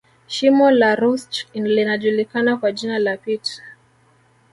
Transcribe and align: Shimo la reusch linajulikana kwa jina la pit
Shimo 0.27 0.71
la 0.71 0.95
reusch 0.95 1.47
linajulikana 1.53 2.57
kwa 2.57 2.71
jina 2.71 2.99
la 2.99 3.17
pit 3.17 3.61